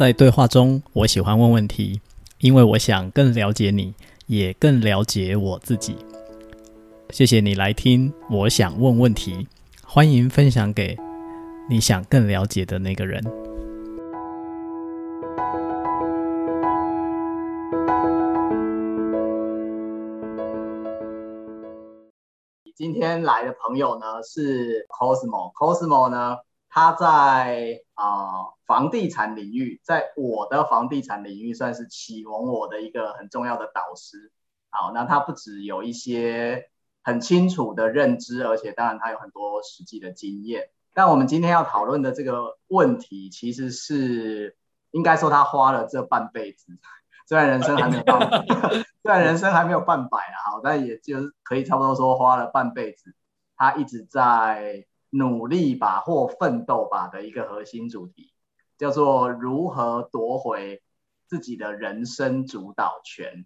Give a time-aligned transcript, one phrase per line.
[0.00, 2.00] 在对话中，我喜欢问问题，
[2.38, 3.92] 因为我想更了解你，
[4.28, 5.94] 也更了解我自己。
[7.10, 9.46] 谢谢你来听，我想问问题，
[9.84, 10.96] 欢迎分享给
[11.68, 13.22] 你想更了解的那个人。
[22.74, 26.38] 今天来的朋友呢是 Cosmo，Cosmo 呢。
[26.72, 34.30] 他在啊、呃、房地产领域，在我的房地产领域算是启蒙我的一个很重要的导师。
[34.70, 36.70] 好，那他不只有一些
[37.02, 40.70] 很清楚的认知，而且当然他有很多实际的经验。
[40.94, 44.56] 但我们今天要讨论的这个问题，其实是
[44.92, 46.78] 应该说他花了这半辈子，
[47.26, 48.46] 虽然人生还没有半，
[49.02, 53.12] 虽然人生还没有半百啊，好，但也就是可以差不多说花了半辈子，
[53.56, 54.86] 他一直在。
[55.10, 58.32] 努力吧或奋斗吧的一个核心主题，
[58.78, 60.82] 叫做如何夺回
[61.26, 63.44] 自己的人生主导权。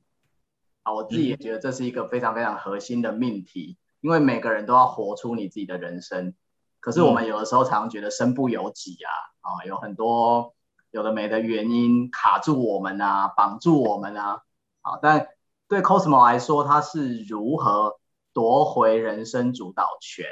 [0.82, 6.34] 啊，我自己也觉得这是一个非常非常核心的命题，因为每个人都要活出你自己的人生。
[6.80, 9.10] 可是我们有的时候常常觉得身不由己啊，
[9.40, 10.54] 啊，有很多
[10.90, 14.42] 有的没的原因卡住我们啊，绑住我们啊。
[14.82, 15.28] 啊，但
[15.66, 17.98] 对 Cosmo 来说，他是如何
[18.34, 20.26] 夺回人生主导权？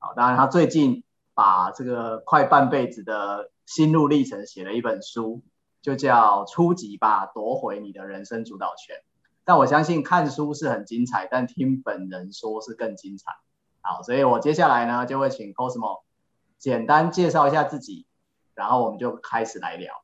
[0.00, 5.42] 好，当然，他最近把这个快半辈子的心路历程写了一本书，
[5.82, 8.96] 就叫《初级吧，夺回你的人生主导权》。
[9.44, 13.32] 但我相信看书是很精彩，但听本人说是更精彩。
[13.82, 16.02] 好，所以我接下来呢就会请 Cosmo
[16.58, 18.06] 简单介绍一下自己，
[18.54, 20.02] 然后我们就开始来聊。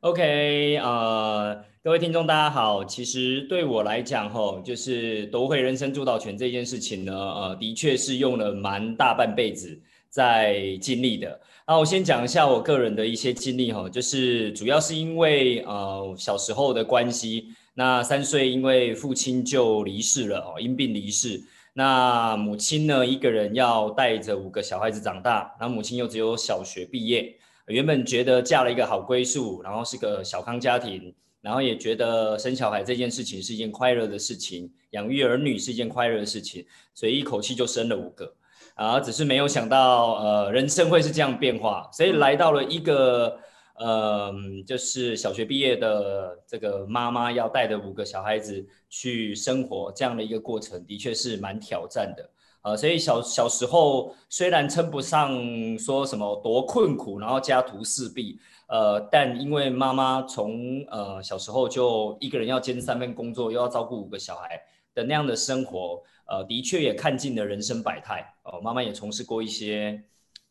[0.00, 2.84] OK，呃，各位听众大家好。
[2.84, 11.40] 其实对我来讲，吼，就是夺回人生主导权这件事情呢，呃，的确是用了蛮大半辈子在经历的。
[11.64, 21.40] 那我先讲一下我个人的一些经历，哈，就是主要是因为呃小时候的关系，那三岁因为父亲就离世了，哦，因病离世。
[21.72, 27.32] 那母亲呢，一个人要带着五个小孩子长大，那母亲又只有小学毕业。
[27.68, 31.14] 原本觉得嫁了一个好归宿，然后是个小康家庭，
[31.46, 38.34] 然后也觉得生小孩这件事情是一件快乐的事情，养育儿女是一件快乐的事情，所以一口气就生了五个，
[38.74, 43.38] 啊，只是没有想到，呃，人生会是这样变化，所以来到了一个，
[43.76, 44.34] 呃，
[44.66, 52.28] 就是小学毕业的这个妈妈要带着五个小孩子去生活这样的一个过程，的确是蛮挑战的。
[52.66, 55.38] 呃，所以小小时候虽然称不上
[55.78, 64.60] 说什么多困苦，然后家徒四壁，呃，但因为妈妈从呃小时候就一个人要兼三份工作，又要照顾五个小孩
[64.96, 68.34] 的那样的生活，呃，的确也看尽了人生百态。
[68.42, 70.02] 哦、呃，妈妈也从事过一些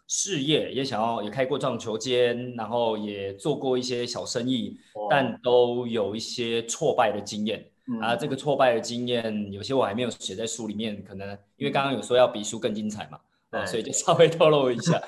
[0.08, 7.70] 事业，也想要也开过撞球间，然后也做过一些小生意，但都有一些挫败的经验。
[8.02, 13.20] 啊，这个挫败的经验，有些我还没有写在书里面，可能因为刚刚有说要比书更精彩嘛，
[13.52, 15.00] 啊，所以就稍微透露一下。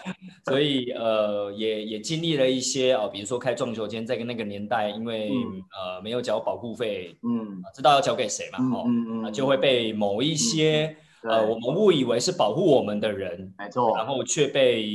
[0.45, 8.59] 所以呃，也也经历了一些啊，比如说开撞球间，在那个年代，因为、嗯、呃没有缴保护费，嗯，知道要交给谁嘛，
[9.25, 14.85] 哦，就会被某一些、嗯、呃我们误以为是保护我们的人，没错，然后却被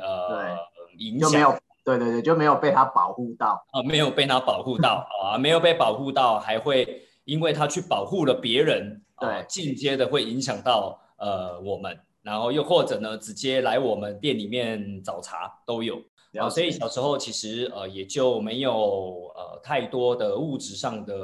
[0.00, 0.56] 呃
[0.98, 1.58] 影响。
[1.84, 3.60] 对对对，就没有被他保护到。
[3.72, 7.02] 啊，没有被他保护到 啊，没有被保护到，还会。
[7.24, 21.14] 因为他去保护了别人，对，呃、间接的会影响到呃我们，然后又或者呢，直接来我们店里面找茬都有，然后、呃、所以小时候其实呃也就没有呃太多的物质上的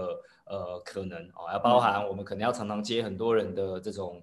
[0.46, 4.22] 呃可能啊，要、呃、包含我们可能要常常接很多人的这种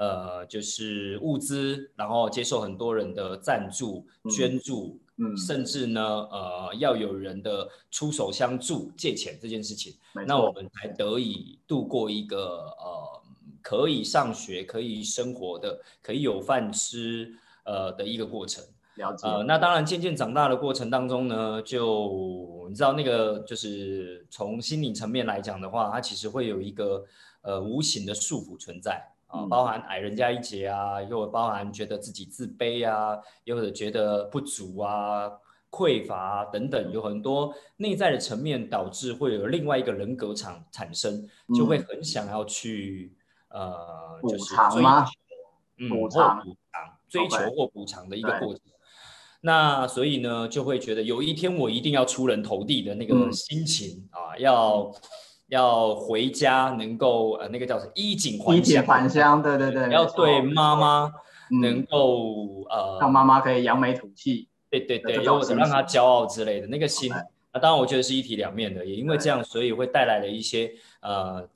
[0.00, 4.98] 呃就是物资，然后接受很多人的赞助捐助。
[4.98, 9.92] 嗯嗯，甚至呢，呃，要有人的出手相助借钱这件事情，
[10.26, 13.20] 那我们才得以度过一个呃
[13.60, 17.34] 可以上学、可以生活的、可以有饭吃
[17.64, 18.64] 呃的一个过程。
[18.94, 19.28] 了解。
[19.28, 27.04] 呃，那当然，渐渐长大的过程当中呢，就你知道那个就是从心理层面来讲的话，它其实会有一个
[27.42, 29.09] 呃无形的束缚存在。
[29.30, 35.30] 啊，包含矮人家一截啊，又包含觉得自己自卑啊，又或者觉得不足啊、
[35.70, 43.14] 匮乏啊等等，有很多内在的层面导致会有另外一个人格产产生，就会很想要去、
[43.50, 45.08] 嗯、呃，就是追求，
[45.78, 46.44] 嗯，补偿、
[47.08, 47.38] 追求？
[47.50, 48.60] 或补偿的一个过程。
[49.42, 54.92] 那所以呢，就会觉得有一天我一定要出人头地的那个心情、嗯、啊，要。
[55.50, 61.12] 要回家能够呃那个叫什么衣锦还乡，衣锦还乡，对对对，要对妈妈
[61.60, 67.12] 能够、嗯、呃让妈妈可以扬眉吐气，对对对，或者让她骄傲之类的那个心，
[67.52, 71.46] 那当然我觉得是一体两面的，也因为这样，所以会带来了一些呃。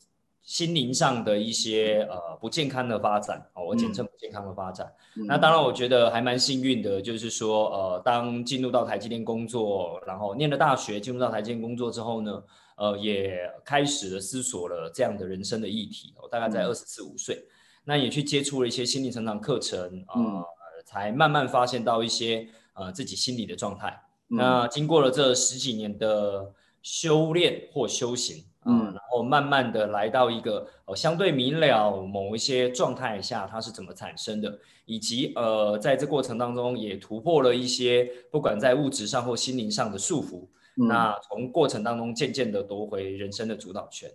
[0.47, 4.87] 心灵上的一些呃不健康的发展，哦，我简称不健康的发展。
[5.17, 12.43] 嗯、那当然，我觉得还蛮幸运的，就是说，呃，当进入到台积电工作，然后念了大学，进入到台积电工作之后呢，
[12.76, 16.15] 呃，也开始了思索了这样的人生的议题。
[16.17, 17.44] 我、哦、大概在二十四五岁，
[17.85, 20.44] 那也去接触了一些心理成长课程，呃，嗯、
[20.85, 24.00] 才慢慢发现到一些呃自己心理的状态。
[24.31, 28.44] 嗯、那经过了这十几年的修炼或修行。
[28.67, 40.49] 嗯，然后慢慢的来到一个呃相对明了某一些状态下，它是怎么产生的，以及呃在这过程当中也突破了一些不管在物质上或心灵上的束缚。
[40.76, 44.11] 嗯、那从过程当中渐渐的夺回人生的主导权。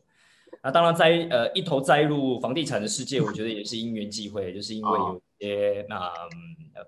[0.62, 6.12] 那当然在呃一头栽入房地产的世界， 我觉得也是因缘际会，就是因为有一些那、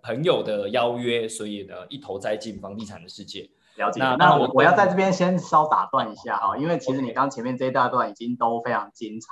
[0.02, 3.50] 朋友的邀约，所以呢一头栽进房地产的世界。
[3.78, 9.28] 了解，那，那我我要在这边先稍打断一下哈，因为其实你刚前面这一大段已经都非常精彩，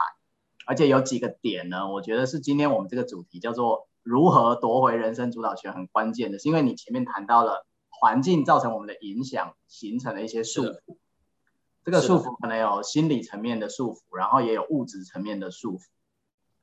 [0.65, 7.65] 而且有几个点呢，我觉得是今天我们这个主题叫做如何夺回人生主导权很关键的，是因为你前面谈到了
[7.99, 10.81] 环境造成我们的影响，形成了一些束缚，的
[11.83, 15.83] 这个束缚可能有心理层面的束缚，然后也有物质层面的束缚，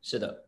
[0.00, 0.44] 是的。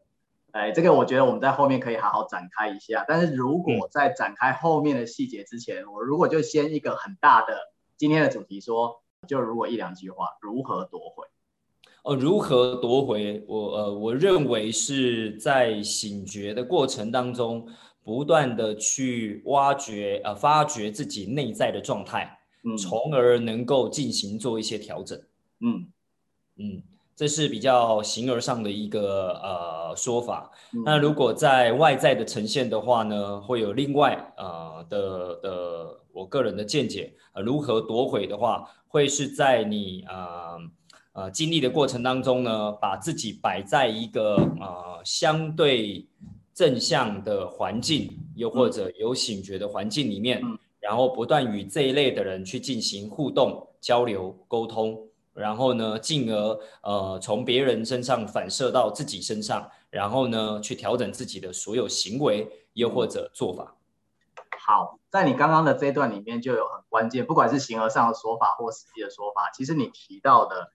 [0.53, 3.05] 哎，这个我觉得我们在后面可以好好展开一下。
[3.07, 7.55] 但是如果在展开后面的细节之前，嗯、我如果就先一个很大的
[7.99, 11.27] 今天的主题说，就如果一两句话，如何夺回？
[12.03, 13.45] 哦，如何夺回？
[13.47, 17.69] 我呃，我认为是在醒觉的过程当中，
[18.09, 25.21] 不断的去挖掘呃，发掘自己内在的状态，嗯，从而能够进行做一些调整。
[25.61, 25.87] 嗯
[26.57, 26.83] 嗯。
[27.15, 30.51] 这是比较形而上的一个呃说法。
[30.73, 37.13] 嗯、那如果在外在的呈现的话呢，会有另外呃的的我个人的见解。
[37.33, 40.59] 呃，如何夺回的话，会是在你呃
[41.13, 46.07] 呃经历的过程当中呢，把自己摆在一个呃相对
[46.59, 55.07] 正向的环境，又或者有醒觉的环境里面，嗯、然后不断与这一类的人去进行互动、交流、沟通。
[55.35, 63.77] 然后呢，进而呃从别人身上反射到自己身上，然后呢去调整自己的所有行为，又或者做法。
[64.59, 70.73] 好，在你刚刚的这一段里面就有很关键，不管是形而上的说法或实际的说法，其实你提到的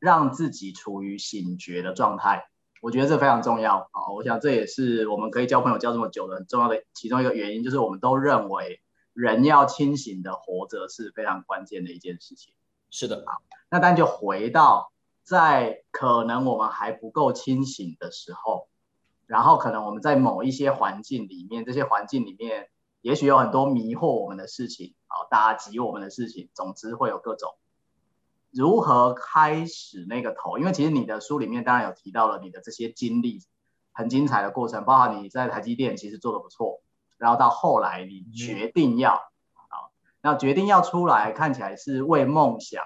[0.00, 2.48] 让自己处于醒觉的状态，
[2.84, 3.88] 我觉得这非常重要。
[3.92, 8.82] 好，我想这也是我们可以交朋友交这么久的很重要的其中一个原因，就是我们都认为
[9.14, 12.52] 人要清醒的活着是非常关键的一件事情。
[12.90, 13.40] 是的，好，
[13.70, 14.92] 那但就回到
[15.22, 18.68] 在可能我们还不够清醒的时候，
[19.26, 22.68] 然后可能我们在某一些环境里面，这些环境里面
[23.00, 27.54] 也许有很多迷惑我们的事情，好，打击我们的事情，总之会有各种
[28.54, 33.42] 如何开始那个头，因为其实你的书里面当然有提到了你的这些经历，
[33.92, 36.80] 很精彩的过程，包括你在台积电其实做的不错，
[37.18, 39.14] 然后到后来你决定要。
[39.14, 39.30] 嗯
[40.26, 42.82] 那决定要出来，看起来是为梦想，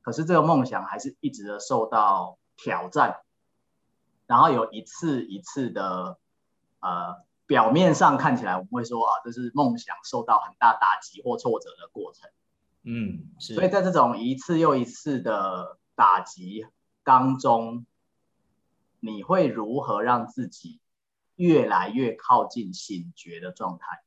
[0.00, 3.20] 可是这个梦想还是一直的受到挑战，
[4.26, 6.18] 然后有一次一次的，
[6.80, 12.28] 呃，表面上看起来我们会说啊，这是梦想受到很大打击或挫折的过程，
[12.84, 13.54] 嗯，是。
[13.54, 16.66] 所以在这种一次又一次的打击
[17.04, 17.86] 当中，
[19.00, 20.80] 你会如何让自己
[21.36, 24.02] 越来越靠近醒觉的状态？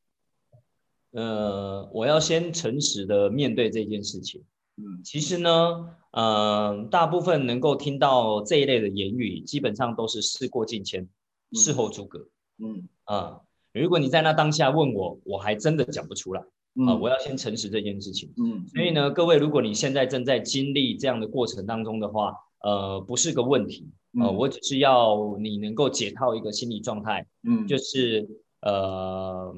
[1.12, 4.44] 呃，我要先诚实的面对这件事情。
[4.76, 11.08] 嗯，其实呢，呃，大部分能够听到这一类的言语，基本上都是事过境迁，
[11.54, 12.28] 事后诸葛。
[12.58, 16.44] 嗯啊、呃，如果你在那当下问我，我还真的讲不出来。
[16.88, 18.34] 啊、我要先诚实这件事情。
[18.38, 23.90] 嗯，所以呢，各位，如果你现在正在经历这样的过程当中的话，呃，不是个问题。
[24.20, 27.26] 呃，我只是要你能够解套一个心理状态。
[27.44, 28.28] 嗯，就是
[28.62, 29.56] 呃。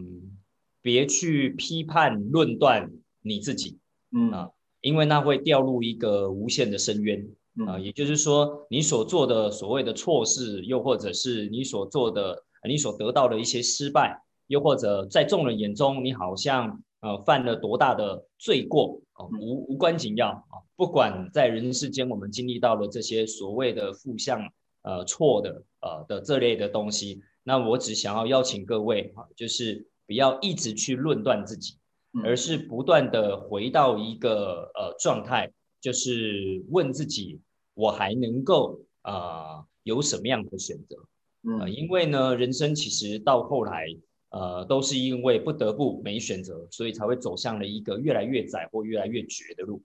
[0.80, 2.90] 别去批判论断
[3.22, 3.78] 你自己，
[4.16, 7.28] 嗯啊，因为那会掉入一个无限的深渊，
[7.60, 24.42] 嗯、啊，也就是说，你所做的所谓的错事，又或者是你所做的，你所得到的一些失败，又或者在众人眼中，你好像呃犯了多大的罪过，啊、无无关紧要啊，不管在人世间我们经历到了这些所谓的负向
[24.84, 29.88] 呃错的呃的这类的东西，那我只想要邀请各位啊，就是。
[30.08, 31.76] 不要一直去论断自己，
[32.24, 35.52] 而是不断的回到一个呃状态，
[35.82, 37.42] 就是问自己，
[37.74, 40.96] 我还能够啊、呃、有什么样的选择？
[41.44, 43.86] 嗯、呃，因为呢，人生其实到后来
[44.30, 49.82] 呃，都是因为不得不没选择，所以才会走向了一个越来越窄或越来越绝的路。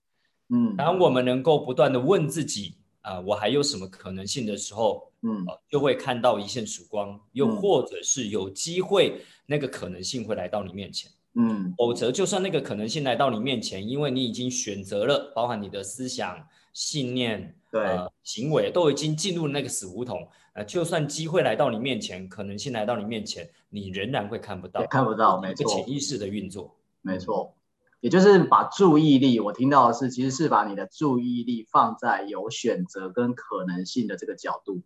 [0.48, 11.10] 嗯，当我们能够不断的问自己，啊、呃，我还有什么可能性的时候，嗯、呃，就会看到一线曙光，又或者是有机会那个可能性会来到你面前。
[11.34, 20.28] 嗯，否则就算那个可能性来到你面前，因为你已经选择了，包含你的思想、信念、对、呃、行为，都已经进入那个死胡同。
[20.52, 27.54] 呃，就算机会来到你面前，可能性来到你面前，你仍然会看不到，看不到，没错，潜意识的运作，没错，
[28.00, 34.82] 也就是把注意力，我听到的是，其实是把你的注意力放在有选择跟可能性的这个角度，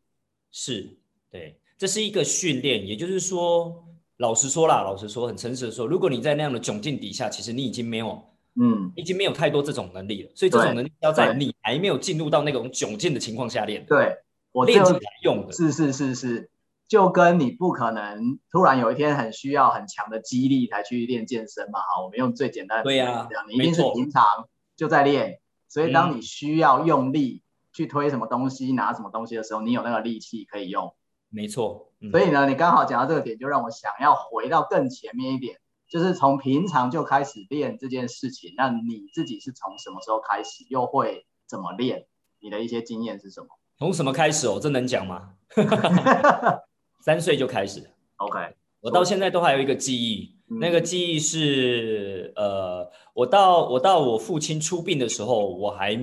[0.53, 0.97] 是，
[1.33, 3.85] 对，这是一个训练，也就是说，
[4.19, 8.23] 老实说啦，老实说，很诚实的说，如果你在那样的窘境底下，其实你已经没有，
[8.61, 14.17] 嗯，已经没有太多这种能力了，所以这种能力要在你还没有进入到那种窘境的情况下练，对。
[14.53, 16.49] 我练起来用的，是是是是，
[16.89, 21.81] 就跟你不可能突然有一天很需要很强的激励才去练健身嘛。
[21.81, 27.43] 好，我们用最简单的，对呀、啊，你一定是平常就在练，所以当你需要用力
[27.75, 30.95] 去推什么东西、拿什么东西的时候，你有那个力气可以用。
[31.29, 35.59] 没错，嗯、所以呢，你刚好讲到这个点，就让我想要回到更前面一点，
[35.89, 38.55] 就是从平常就开始练这件事情。
[38.57, 42.07] 那你自己是从什么时候开始，又会怎么练？
[42.41, 43.49] 你的一些经验是什么？
[43.79, 44.59] 从什么开始哦？
[44.61, 45.31] 这能讲吗？
[47.03, 47.91] 三岁就开始。
[48.17, 48.39] OK，
[48.81, 55.99] 我到现在都还有一个记忆，嗯、那个记忆是呃，我到我到我父亲出殡的时候，我还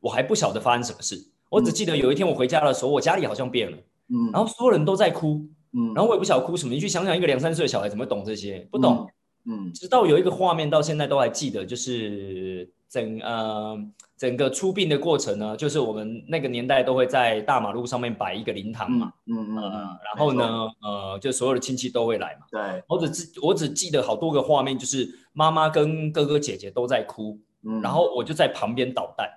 [0.00, 1.16] 我还不晓得发生什么事，
[1.48, 3.76] 我只记得有一天我回家的时候，我家里好像变了，
[4.08, 6.74] 嗯，然后所有人都在哭，嗯，然后我也不晓得哭什么。
[6.74, 8.68] 你去想想，一个两三岁的小孩怎么懂这些？
[8.70, 9.13] 不懂，嗯，
[9.46, 9.72] 嗯。
[9.72, 13.78] 直到有一个画面到现在都还记得，就是整呃。
[14.16, 19.70] 整个出殡的过程呢，就是我们那个年代都会在大马路上面摆一个灵堂嘛，嗯嗯，嗯、呃、
[20.04, 29.28] 然后呢，呃，就所有的亲戚都会来嘛，对，我只记我只记得好多个画面，就是妈妈跟哥哥姐姐都在哭，嗯，然后我就在旁边捣蛋，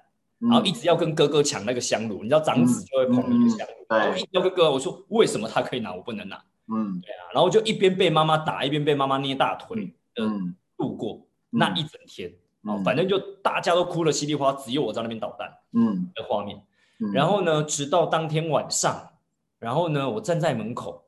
[0.41, 6.39] 嗯、然后一直要跟哥哥抢那个香炉，你知道长子就会捧一个香炉，嗯嗯、然后一直要跟哥哥，我说为什么他可以拿我不能拿？
[6.73, 12.33] 嗯，对啊，然后就一边被妈妈打，一边被妈妈捏大腿，嗯，度过那一整天。
[12.63, 16.61] 哦，反正就大家都哭了稀里哗，只有我在那边捣蛋，嗯，的画面。
[16.99, 19.09] 嗯、然后呢，直到当天晚上，
[19.59, 21.05] 然后呢，我站在门口，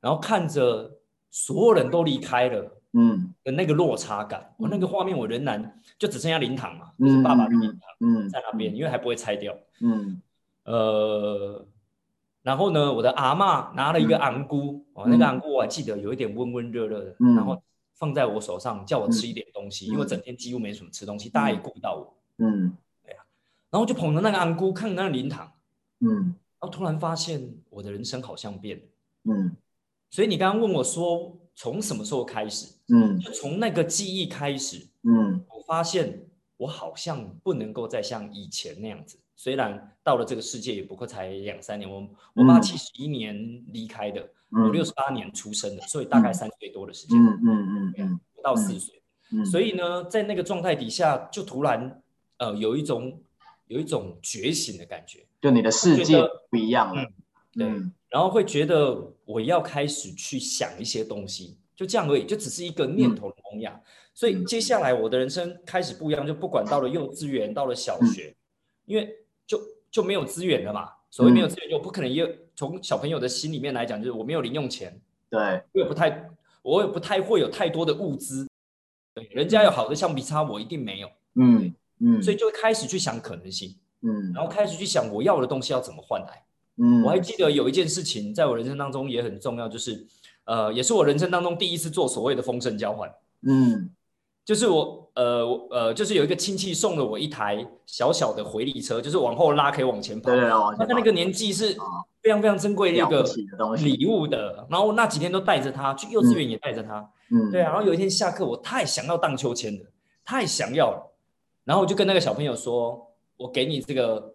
[0.00, 0.90] 然后看着
[1.30, 10.20] 所有人都离开了，嗯，的那个落差感，我、嗯、那个画面我仍然就只剩下灵堂嘛，嗯、就是爸爸的灵堂，嗯，在那边，因为还不会拆掉，嗯，
[10.64, 11.64] 呃，
[12.42, 17.62] 然后呢，我的阿嬷拿了一个昂菇，哦，那个昂菇我还记得有一点温温热热的，嗯、然后。
[18.00, 22.16] 放在我手上，叫我吃一点东西，嗯、因为我整天几乎没什么吃东西，嗯、大家也顾不到我。
[22.38, 23.22] 嗯，对啊，
[23.70, 25.52] 然后就捧着那个昂菇看那个灵堂，
[25.98, 28.82] 嗯，然后突然发现我的人生好像变了，
[29.24, 29.54] 嗯，
[30.08, 39.18] 所以你刚刚问我说从什么时候开始，嗯，就从那个记忆开始，嗯，我发现我好像不能够再像以前那样子。
[39.42, 43.34] 虽然到了这个世界也不过才两三年，我我爸七十一年
[43.68, 49.02] 离开的，我六十八年出生的，所以大概三岁多的时间，嗯嗯嗯，不到四岁，
[49.50, 52.02] 所以呢，在那个状态底下，就突然
[52.36, 53.18] 呃有一种
[53.68, 57.02] 有一种觉醒的感觉，就你的世界不一样了，
[57.54, 57.66] 对，
[58.10, 63.80] 然后会觉得我要开始去想一些东西，就这样而已，就只是一个念头的萌芽，
[64.12, 68.36] 所以接下来我的人生开始不一样，就不管到了幼稚园，到了小学，
[68.84, 69.16] 因为。
[69.50, 70.88] 就就没有资源了嘛？
[71.10, 72.12] 所谓没有资源，就不可能。
[72.12, 76.30] 又从小朋友的心里面来讲，就是我没有零用钱，对，我也不太，
[76.62, 78.46] 我也不太会有太多的物资。
[79.12, 81.08] 对，人家有好的橡皮擦，我一定没有。
[81.34, 86.44] 嗯嗯，所以就开始去想可能性，嗯，然后开始去想我要的东西要怎么换来。
[86.76, 90.06] 嗯，我还记得有一件事情，在我人生当中也很重要，就是
[90.44, 93.12] 呃，也是我人生当中第一次做所谓的丰盛交换。
[93.42, 93.90] 嗯。
[94.42, 100.30] 就是我，呃，呃，就是有一个亲戚送了我一台小小的回力车，就是往后拉可以往前跑。
[100.30, 101.76] 对哦，他那个年纪是
[102.22, 103.22] 非常非常珍贵的一个
[103.76, 104.66] 礼物的。
[104.70, 107.06] 然后那几天都带着他去幼稚园，也带着他。
[107.30, 107.70] 嗯，对啊。
[107.70, 109.84] 然后有一天下课，我太想要荡秋千了，
[110.24, 111.12] 太想要了。
[111.64, 114.32] 然后我就跟那个小朋友说：“我给你这个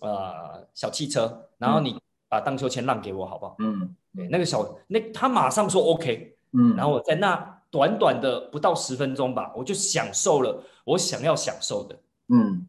[0.00, 1.96] 呃小汽车，然后你
[2.28, 6.36] 把荡秋千让给我，好不好？”嗯，对，那个小那他马上说 OK。
[6.52, 7.55] 嗯，然后我在那。
[7.70, 12.66] 短短的不到十分钟吧，我就享受了我想要享受的，嗯，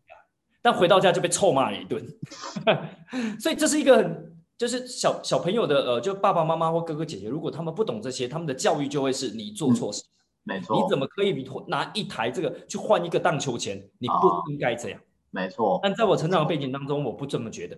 [0.62, 2.06] 但回到家就被臭骂了一顿，
[3.40, 10.10] 所以这是一个很就是小小朋友的呃，就爸爸妈妈或哥哥姐姐，如果他们不懂这些，他们的教育就会是你做错事，嗯、
[10.44, 13.78] 没错，你怎么可以拿一台这个去换一个荡秋千？
[14.00, 15.80] 你不应该这样，哦、没错。
[15.84, 17.78] 但在我成长的背景当中，我不这么觉得，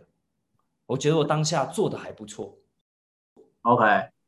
[0.85, 2.57] 我觉得我当下做的还不错。
[3.63, 3.83] OK，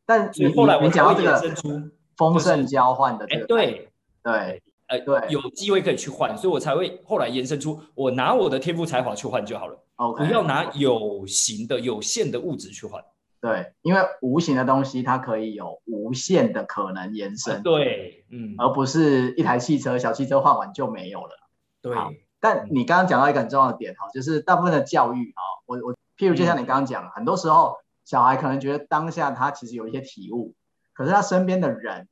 [0.06, 3.88] 但你后来我讲到这个丰盛交换的这个，对。
[4.24, 13.04] 对，呃，对，有机会可以去换，所以我才会后来延伸出我拿我的天赋才华去换就好了，okay, 不要拿有形的、有限的物质去换。
[13.40, 21.36] 对，因为无形的东西它可以有无限的可能延伸，啊、对，嗯，而不是一台汽车，小汽车换完就没有了。
[21.82, 21.98] 对，
[22.40, 30.54] 但你刚刚讲到一个很重要的点哈，就是大部分的教育啊，我我譬如就像你刚刚讲，嗯、很多时候小孩可能觉得当下他其实有一些体悟，
[30.94, 32.08] 可是他身边的人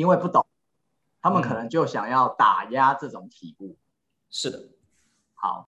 [0.00, 0.46] 因为不懂，
[1.20, 3.76] 他们可能就想要打压这种体悟。
[4.30, 4.58] 是的，
[5.34, 5.68] 好，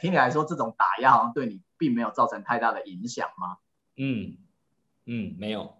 [0.00, 3.58] 听你来说，这种打压好像对你并没有造成太大的影响吗？
[3.98, 4.34] 嗯
[5.04, 5.76] 嗯，没有，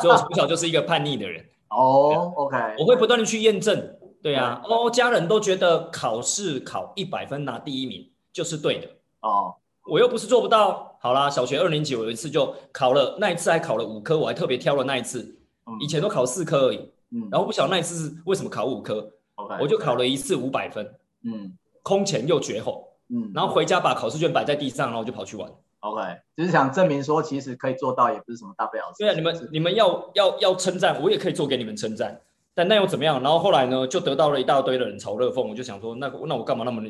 [0.00, 1.48] 所以我从小就是一个叛逆的人。
[1.68, 3.96] 哦，OK，我会不断的去验证。
[4.20, 8.88] 对啊，哦，家人都觉得考试考一百分拿第一名就是对的。
[9.20, 9.54] 哦，
[9.84, 10.98] 我又不是做不到。
[10.98, 15.38] 好啦，小学二年级我有一次就考了，那一次还考了五科，我还特别挑了那一次。
[15.80, 16.90] 以前都考四科而已。
[17.14, 19.08] 嗯，然后不晓得那一次是为什么考五科。
[19.36, 20.84] OK，我就考了一次五百分。
[21.22, 22.88] 嗯，空前又绝后。
[23.08, 25.50] 嗯，然后回家把考试卷摆在地上，然后就跑去玩。
[25.80, 26.02] OK，
[26.36, 28.98] 只是想证明说，其实可以做到，也不是什么大不了的事。
[28.98, 32.20] 对啊，你们你们要要要称赞，我也可以做给你们称赞。
[32.54, 33.22] 但那又怎么样？
[33.22, 35.42] 然后后来呢，就得到了一大堆的人嘲热讽。
[35.46, 36.82] 我就想说，那那我干嘛那么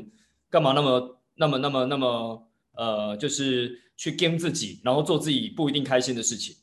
[0.48, 6.54] 干嘛那么那么那么那么呃，就是去 game 自己，然后做自己不一定开心的事情。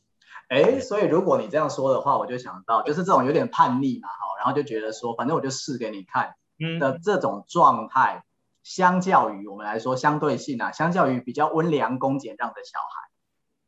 [0.52, 6.34] 哎，所以如果你这样说的话，我就想到，就是这种有点叛逆嘛，哈，然后就觉得说，反正我就试给你看
[6.78, 8.22] 的这种状态。
[8.24, 8.28] 嗯
[8.62, 13.10] 相较于我们来说，相对性啊，相较于比较温良恭俭让的小孩，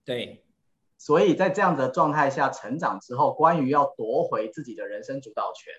[0.04, 0.44] 对，
[0.98, 5.72] 所以在这样的状态下成长之后，关于要夺回自己的人生主导权，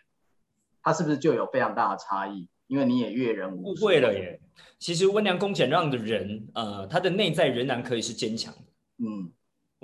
[0.84, 2.50] 他是不是就有非常大的差异？
[2.68, 3.86] 因为你也阅人无数。
[3.86, 4.42] 误会了耶，
[4.80, 8.60] 其实温良恭俭让的人，呃，他的内在仍然可以是坚强的。
[8.98, 9.32] 嗯，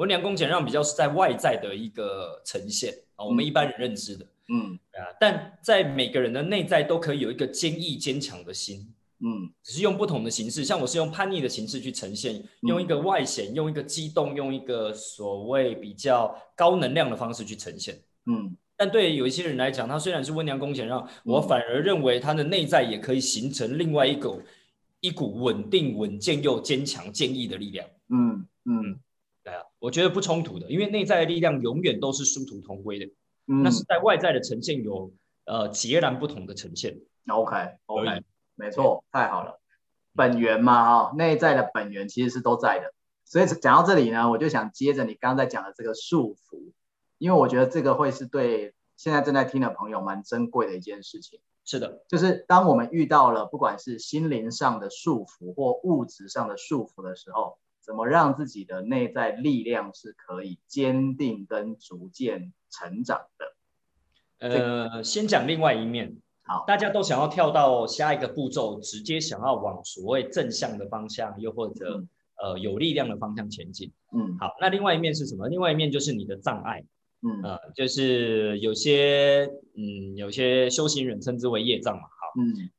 [0.02, 4.26] 温良恭俭让比较是在外在的一个呈现啊，我们一般人认知的。
[4.50, 8.92] 嗯，啊，但在每个人的内在都可以有一个坚毅坚强的心。
[9.20, 17.96] 嗯，只是用不同的形式，像我是用叛逆的形式去呈现，嗯、用一个外显，用一个激动，用一个所谓比较高能量的方式去呈现。
[18.26, 24.42] 嗯，但对有一些人来讲，他虽然是温良恭俭让，我反而认为他的内在也可以形成另外一股
[25.00, 27.88] 一股稳定、稳健又坚强、坚毅的力量。
[28.10, 29.00] 嗯嗯，
[29.82, 33.06] 我觉得不冲突的，因为内在的力量永远都是殊途同归的。
[33.48, 35.12] 嗯，那是在外在的呈现有
[35.46, 37.02] 呃截然不同的呈现。
[37.28, 37.56] OK
[37.88, 38.24] OK。
[38.56, 39.60] 没错，太好了，
[40.14, 42.94] 本源嘛，哈，内在的本源其实是都在的。
[43.26, 46.72] 所以讲到这里呢，我就想接着你刚才讲的这个束缚，
[47.18, 51.40] 因为我觉得这个会是对现在正在听的朋友蛮珍贵的一件事情。
[51.66, 57.58] 是的，就是当我们遇到了不管是心灵上的束缚或物质上的束缚的时候，
[57.92, 64.48] 怎么让自己的内在力量是可以坚定跟逐渐成长的？
[64.48, 66.16] 呃，先讲另外一面。
[66.44, 72.08] 好，大家都想要跳到下一个步骤，直接想要往所谓正向的方向，又或者、嗯、
[72.42, 73.92] 呃有力量的方向前进。
[74.14, 75.50] 嗯，好，那另外一面是什么？
[75.50, 76.86] 另外一面就是你的障碍。
[77.24, 82.04] 嗯，呃，就是有些嗯有些修行人称之为业障嘛。
[82.04, 82.70] 好，嗯，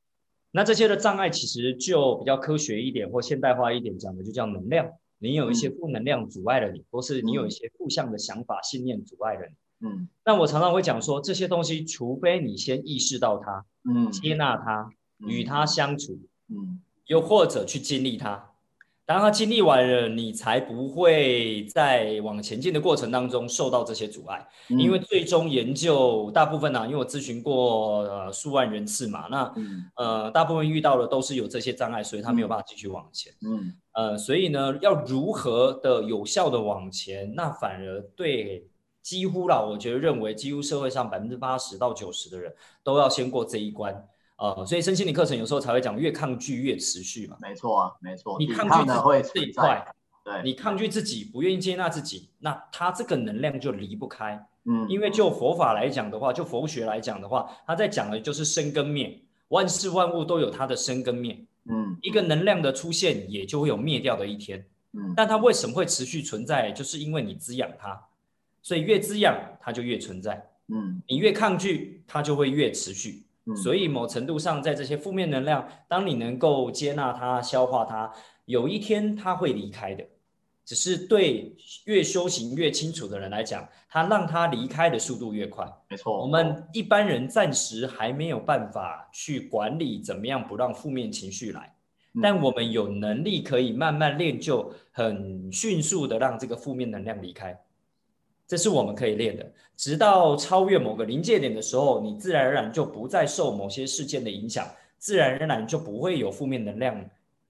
[0.52, 4.90] 那这些的障碍其实就比较科学一点或现代化一点讲的，就叫能量。
[5.22, 9.86] 你有一些负能量阻碍了你，嗯、或是你有一些负向的想法、信念阻碍了你。
[9.86, 18.51] 嗯，那我常常会讲说，这些东西，除非你先意识到它，嗯，接纳它，与它相处，嗯，又或者去经历它。
[19.12, 24.48] 当他经历完了，你才不会在往前进的过程当中受到这些阻碍。
[24.70, 33.32] 嗯、因为最终研究大部分呢、啊，因为我咨询过呃数万人次嘛，那、嗯、呃大部分遇到的都是有这些障碍，所以他没有办法继续往前。
[33.42, 38.66] 嗯，呃，所以呢，要如何的有效的往前，那反而对。
[39.02, 43.92] 几乎啦，我觉得认为几乎社会上百分之八十到九十的人都要先过这一关，
[44.42, 47.36] 呃，所以身心灵课程有时候才会讲越抗拒越持续嘛。
[47.40, 48.36] 没错啊，没错。
[48.40, 49.86] 你抗拒自己这一块，
[50.24, 54.44] 对，你抗拒自己不愿意接纳自己，那他这个能量就离不开。
[54.64, 61.38] 嗯，因为就佛法来讲的话，就佛学来讲的话，他在讲的就是生根灭，万事万物都有它的生根灭。
[61.70, 64.66] 嗯，一个能量的出现也就会有灭掉的一天。
[64.94, 66.72] 嗯，但它为什么会持续存在？
[66.72, 68.08] 就是因为你滋养它。
[68.60, 70.50] 所以越滋养，它就越存在。
[70.66, 73.22] 嗯，你越抗拒，它就会越持续。
[73.44, 78.12] 嗯，所以某程度上，在这些负面能量，当你能够接纳它、消化它，
[78.44, 80.04] 有一天它会离开的。
[80.64, 85.66] 只是对越修行越清楚的人来讲，他让它离开的速度越快。
[85.90, 91.74] 没错，我们一般人暂时还没有办法去管理怎么样不让负面情绪来，
[92.14, 97.60] 嗯，但我们有能力可以慢慢练就，很迅速的让这个负面能量离开。
[98.46, 99.52] 这是我们可以练的。
[99.76, 104.66] 直到超越某个临界点的时候，你自然而然就不再受某些事件的影响，
[104.98, 106.94] 自然而然就不会有负面能量，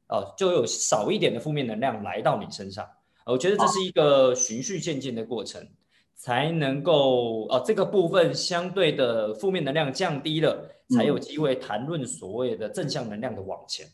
[0.08, 2.88] 呃，就有少一点的负面能量来到你身上。
[3.26, 5.68] 我觉得这是一个循序渐进的过程，
[6.14, 13.86] 才能够呃，这个部分相对的负面能量降低了，才有机会谈论所谓的正向能量的往前。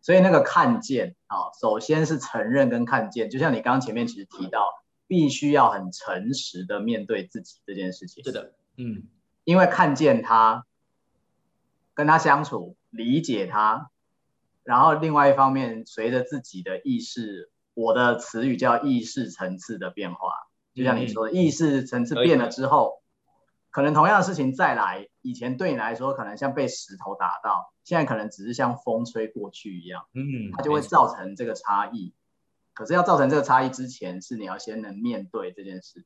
[0.00, 4.68] 所以那个看见啊，首先是承认跟看见，就像你刚刚前面其实提到，
[5.06, 8.22] 必须要很诚实的面对自己这件事情。
[8.24, 9.04] 是的，嗯，
[9.44, 10.66] 因为看见他，
[11.94, 13.90] 跟他相处，理解他，
[14.62, 17.50] 然后另外一方面，随着自己的意识。
[17.76, 20.28] 我的词语叫意识层次的变化，
[20.76, 23.02] 就像你说的，嗯、意识层次变了之后，
[23.68, 32.12] 可能同样的事情再来，以前对你来说可能像被石头打到，现在可能只是像风吹过去一样，嗯，它就会造成这个差异。
[32.74, 36.04] 可是要造成这个差异之前，是你要先能面对这件事，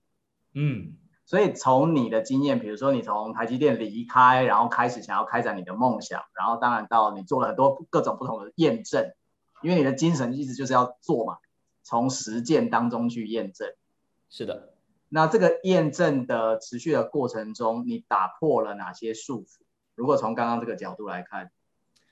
[0.55, 9.13] 嗯，所以从你的经验，比如说你从台积电离开，然后开始想要开展你的梦想，然后当然到你做了很多各种不同的验证，
[9.63, 11.39] 因为你的精神一直就是要做嘛。
[11.85, 13.73] 从实践当中去验证，
[14.29, 14.75] 是的。
[15.09, 19.61] 那这个验证的持续的过程中，你打破了哪些束缚？
[19.95, 21.51] 如果从刚刚这个角度来看，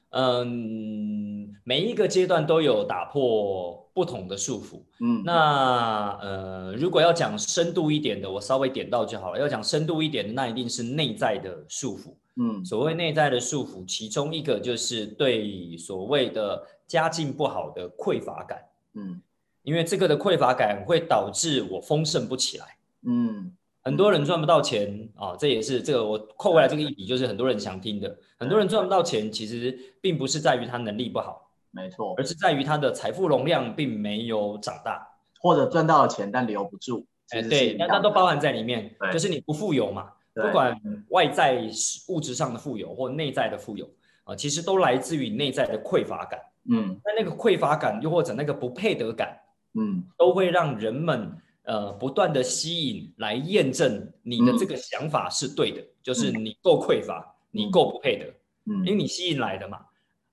[0.09, 4.82] 嗯，每一个阶段都有打破不同的束缚。
[5.00, 9.40] 嗯，那呃，如果要讲深度一点的，我稍微点到就好了。
[9.40, 12.12] 要讲深度一点的，那一定是内在的束缚。
[12.37, 18.62] 嗯，所谓内在的束缚，其中一个就是对所谓的家境不好的匮乏感。
[18.92, 19.22] 嗯。
[19.62, 23.50] 因为这个的匮乏感会导致我丰盛不起来，嗯，
[23.82, 28.16] 很多人赚不到钱啊，这也是这个我扣回来这个一笔，就是很多人想听的。
[28.38, 31.45] 很多人赚不到钱，其实并不是在于他能力不好，
[31.76, 35.06] 没错，而是在于他的财富容量并没有长大，
[35.40, 37.06] 或者赚到了钱但留不住。
[37.28, 41.68] 哎，对，那那都包含在里面，就是你不富有嘛，不管外在
[42.08, 43.86] 物质上的富有或内在的富有
[44.24, 46.40] 啊，其实都来自于内在的匮乏感。
[46.70, 49.38] 嗯，那那个匮乏感，又或者那个不配得感。
[49.78, 51.30] 嗯，都会让人们
[51.64, 58.24] 呃不断的吸引来验证你的这个想法是对的，嗯、就是你够匮乏，嗯、你够不配得，
[58.64, 59.80] 嗯，因为你吸引来的嘛，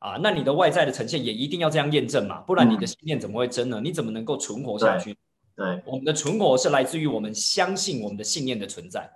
[0.04, 3.80] 啊，那你的外在的呈现也一定要这样验证嘛，不然你的信念怎么会真呢？
[3.82, 5.16] 你怎么能够存活下去？
[5.56, 9.10] 对，对我们的存活是来自于我们相信我们的信念的存在，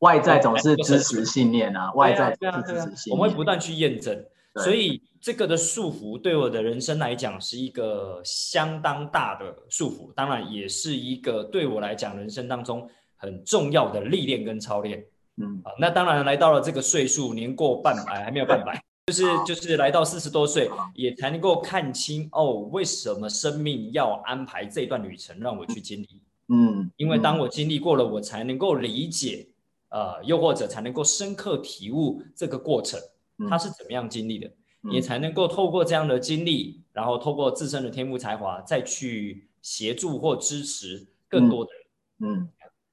[0.00, 4.20] 外在总是支持信念啊，外在总是支持信念，我们会不断去验证。
[4.56, 15.02] 所以这个的束缚对我的人生来讲是一个相当大的束缚，当然也是一个对我来讲人生当中很重要的历练跟操练。
[15.36, 26.20] 嗯，啊，那当然来到了这个岁数，年过半百还没有半百，就是就是来到四十多岁，也才能够看清哦，为什么生命要安排这段旅程让我去经历？
[26.46, 29.48] 嗯，因为当我经历过了，我才能够理解，
[29.88, 33.00] 呃，又或者才能够深刻体悟这个过程。
[33.48, 34.48] 他是怎么样经历的，
[34.92, 42.30] 也才能够透过这样的经历，然后透过自身的天赋才华，再去协助或支持更多的人。
[42.30, 42.48] 嗯，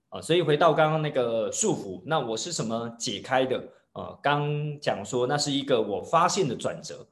[0.09, 3.63] 啊，所以回到刚刚那个束缚，那我是什么解开的？
[3.99, 7.05] 呃，刚讲说那是一个我发现的转折。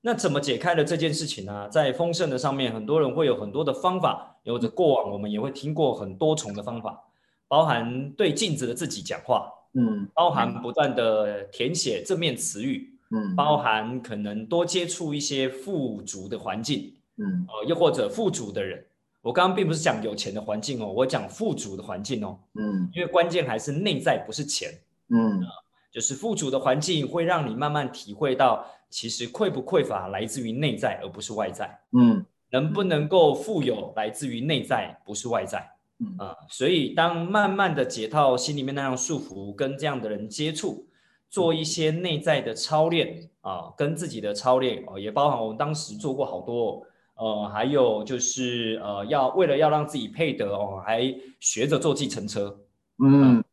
[0.00, 1.68] 那怎么解开了这件事情呢？
[1.68, 7.02] 在丰盛的上面，很多人会有很多的方法，有着过往我们也会听过很多重的方法，
[7.48, 9.52] 包含对镜子的自己讲话。
[9.74, 18.82] 嗯，包含不断的填写正面词语，嗯，包含可能多接触一些富足的环境，嗯，呃，又或者富足的人。
[19.20, 24.70] 我刚刚并不是讲有钱的环境哦，我讲富足的环境哦，嗯，因为关键还是内在，不是钱，
[25.10, 25.44] 嗯，
[25.98, 35.58] 就是富足的环境会让你慢慢体会到，其实匮不匮乏来自于内在，而不是外在，嗯，能不能够富有来自于内在，不是外在。
[35.98, 36.14] 嗯。
[36.16, 40.86] 啊，所以当慢慢的解套心里面那样束缚，跟这样的人接触，
[41.28, 52.56] 做一些内在的操练啊，跟自己的操练哦，也包含我们当时做过好多，呃，还有就是呃，要为了要让自己配得哦，还学着坐计程车，
[53.02, 53.44] 嗯嗯，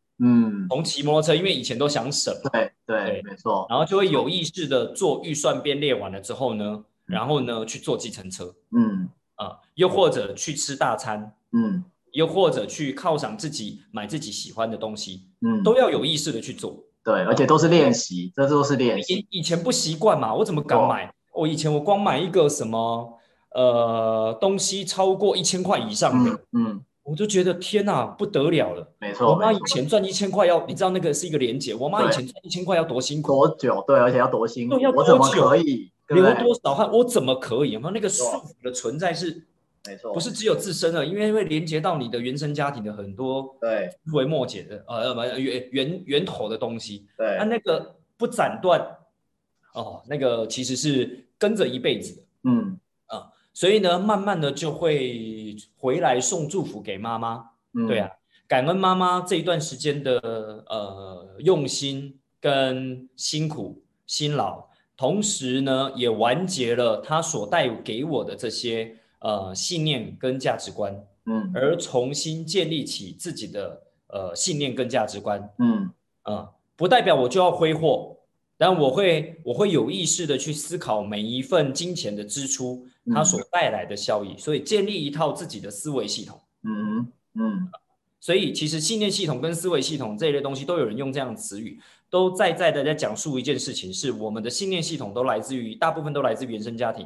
[0.69, 11.83] 从骑摩托车，因为以前都想省，对对，没错，然后就会有意识的做预算编列完了之后呢，然后呢去坐计程车，嗯啊，又或者去吃大餐，嗯。
[12.15, 16.85] 又或者去犒赏自己，买自己喜欢的东西，嗯，都要有意识的去做。
[17.03, 19.15] 对，而且都是练习，这都是练习。
[19.15, 21.13] 以以前不习惯嘛，我怎么敢买？
[21.33, 28.91] 我、哦、以前我光买一个什么呃东西超过一千块以上的，嗯，嗯我就觉得天哪，不得了了。
[28.99, 31.75] 没错，我妈以前赚一千块要，你知道那个是一个连结。
[31.75, 33.83] 我妈以前赚一千块要多辛苦，多久？
[33.85, 35.15] 对，而且要多辛苦，要多久？
[35.15, 35.91] 我怎么可以？
[36.07, 36.91] 流多少汗？
[36.91, 37.71] 我怎么可以？
[37.71, 39.45] 有没有那个束缚的存在是？
[39.87, 48.81] 没错，不是只有自身的，因为会连接到你的原生家庭的很多对枝微末节的呃源源源头的东西，对，那那个不斩断
[49.75, 52.79] 哦，那个其实是跟着一辈子的，嗯
[53.55, 58.11] 所以呢，慢慢的就会回来送祝福给妈妈，嗯，对啊，
[58.49, 60.19] 感恩妈妈这一段时间的
[60.67, 64.65] 呃用心跟辛苦辛劳。
[64.97, 70.93] 同时呢，也完结了她所带给我的这些呃信念跟价值观，
[71.25, 75.89] 嗯，而重新建立起自己的呃信念跟价值观，嗯，
[76.23, 78.14] 啊、呃，不代表我就要挥霍，
[78.57, 87.69] 但我会我会有意识的去思考每一份金钱的支出，它所带来的效益，所以建立一套自己的思维系统，嗯嗯，
[88.19, 91.79] 所以其实信念系统跟思维系统这一类东西都有人用这样的词语。
[92.07, 97.05] 都在在的在讲述一件事情，是我们的信念系统都来自于大部分都来自于原生家庭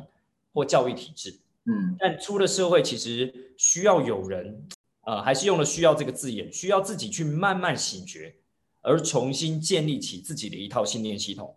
[0.53, 1.33] 或教育体制，
[1.65, 4.61] 嗯，但出了社会，其实需要有人，
[5.05, 8.35] 呃，还是用了“需要”这个字眼，需要自己去慢慢醒觉，
[8.81, 11.55] 而重新建立起自己的一套信念系统，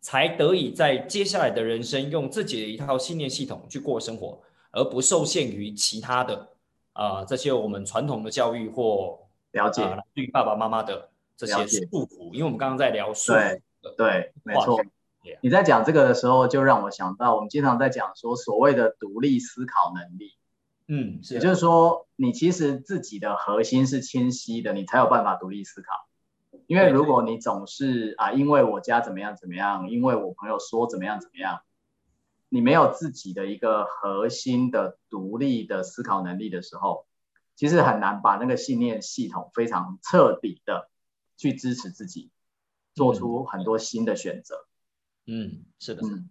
[0.00, 6.48] 才得以在接下来的人生用自己的一套信念系统去过生活，而不受限于其他的
[6.92, 9.18] 啊、呃、这些我们传统的教育或
[9.52, 11.08] 了解，来自于爸爸妈妈的。
[11.34, 14.80] 这些束缚，因为我们刚刚在聊束缚，对对，没错。
[15.40, 20.34] 你在讲这个的时候，就让我想到，我们经常在讲说所谓的独立思考能力。
[20.86, 21.34] 嗯，是。
[21.34, 25.88] 也就是说，你其实自己的核心是清晰的，你才有办法独立思考。
[26.66, 31.62] 因为如果你总是啊，因为我家怎么样怎么样，因为我朋友说怎么样怎么样，
[32.48, 37.06] 你没有自己的一个核心的独立的思考能力的时候，
[37.56, 40.88] 其实很难把那个信念系统非常彻底的。
[41.38, 42.30] 去支持自己，
[42.94, 44.68] 做出很多新的选择。
[45.26, 46.30] 嗯，是的，嗯，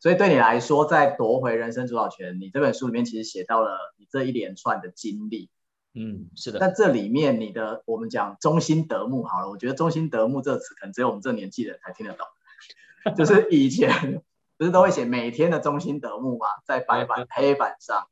[0.00, 5.50] 所以对你来说，在夺回人生主导权，你这本书里面其实写到了你这一连串的经历。
[5.96, 6.58] 嗯，是的。
[6.58, 12.26] 那这里面你的，我们讲中心得目好了，我觉得中心得目这个词，可能只有我们这年纪的人才听得懂。
[13.16, 14.22] 就是以前
[14.58, 18.08] 不是都会写每天的中心得目嘛，在白板黑板上。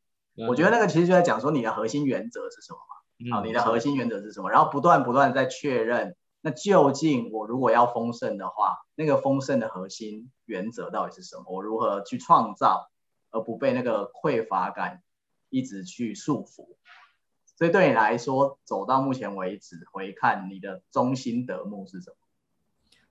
[0.48, 3.36] 我觉得那个其实就在讲说你的核心原则是什么嘛？
[3.36, 4.50] 好，你的核心原则是什么？
[4.50, 6.16] 然后不断不断在确认。
[6.40, 11.44] 那究竟我如果要丰盛的话，那个丰盛的核心原则到底是什么？
[11.48, 12.90] 我如何去创造，
[13.30, 15.02] 而不被那个匮乏感
[15.48, 16.76] 一直去束缚？
[17.56, 22.16] 所以对你来说，走到目前为止回看，你的中心得目是什么？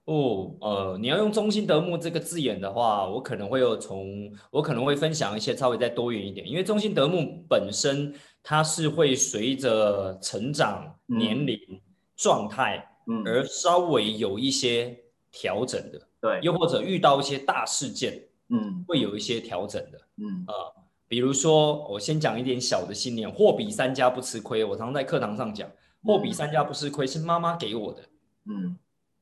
[0.05, 11.79] 哦，呃，你要用中心得目这个字眼的话，我可能会有从，我可能会分享一些稍微再多元一点，因为中心得目本身它是会随着成长、年龄、嗯、
[12.15, 12.89] 状态。
[13.05, 14.97] 嗯，而稍微有一些
[15.29, 20.45] 调整的，对，又或者遇到一些大事件，嗯，会有一些调整的，嗯。
[20.47, 20.82] 啊、呃，
[21.13, 24.65] 比如说我先讲一点小的信念，货比三家不吃亏。
[24.65, 25.69] 我常常在课堂上讲，
[26.03, 28.01] 货比三家不吃亏是妈妈给我的，
[28.47, 28.75] 嗯，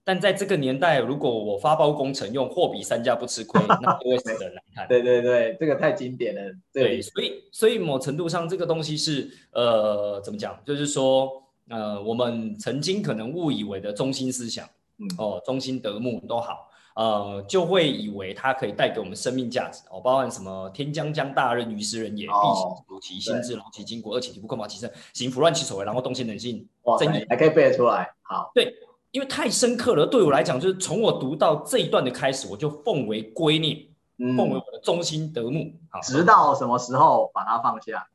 [0.05, 4.87] 但在这个年代，如果我发包工程用货比三家不吃亏， 那就会死得难看。
[4.87, 6.41] 对对对，这个太经典了。
[6.71, 10.57] 对，所以所以某程度上，这个东西是呃，怎么讲？
[10.65, 11.43] 就是说。
[11.69, 26.97] 呃，我们曾经可能误以为的中心思想，嗯，哦，中心得目都好，呃，就会以为它可以带给我们生命价值，哦，包含什么天将降大任于斯人也，必先苦其心志，劳其筋骨，饿其体肤，空乏其身，行拂乱其所为，然后动其能性，哇，
[27.29, 28.75] 还可以背得出来，好，对，
[29.11, 38.07] 因为太深刻了，对我来讲，就是从我读到这一段的开始，我就奉为圭臬，嗯，奉为我的中心得目，好，直到什么时候把它放下？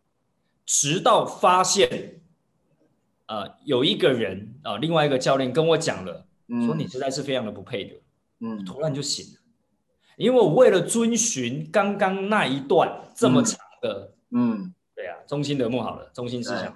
[0.64, 2.20] 直到发现。
[3.28, 7.96] 呃，有一个人啊、呃，另外一个教练跟我讲了、嗯，说你实在是非常的不配的，
[8.40, 9.40] 嗯，突然就醒了，
[10.16, 16.74] 因为我为了遵循刚刚那一段这么长的，嗯，对啊，中心德目好了，中心思想，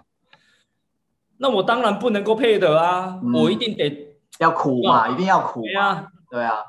[1.38, 6.64] 那我当然不能够配得啊、嗯，我一定得要苦嘛，一定要苦对啊，对啊，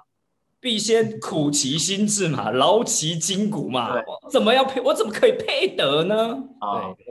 [0.60, 4.80] 必先苦其心志嘛，劳其筋骨嘛，我怎么要配？
[4.82, 6.38] 我怎么可以配得呢？
[6.60, 7.06] 啊、对，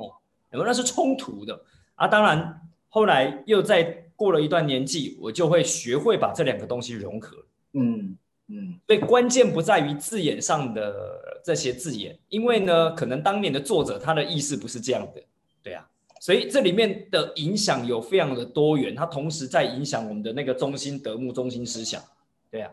[0.53, 0.65] 有没有？
[0.65, 1.63] 那是冲突的。
[1.95, 3.83] 啊，当然，后来又再
[4.17, 7.37] 过了一段年纪，我就会学会把这两个东西融合。
[7.73, 8.17] 嗯
[8.49, 15.23] 嗯，所以关键不在于字眼上的这些字眼，因为呢，可能当年的作者他的意思不是这样的，
[15.63, 15.89] 对啊，
[16.21, 22.03] 所以这里面的影响有非常的多元，它同时在影响我们的那个中心德目、中心思想，
[22.51, 22.71] 对啊，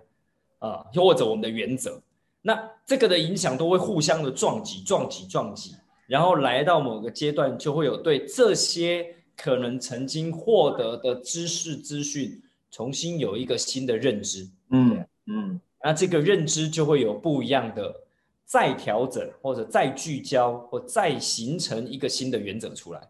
[0.60, 2.02] 啊，又或者我们的原则，
[2.42, 5.76] 那这个的影响都会互相的撞击、撞击、撞击，
[6.08, 9.14] 然后来到某个阶段，就会有对这些。
[9.40, 18.04] 可能曾经获得的知识资讯，重新有一个新的认知，嗯嗯，那这个认知就会有不一样的
[18.46, 23.10] 再调整，或者再聚焦，或再形成一个新的原则出来。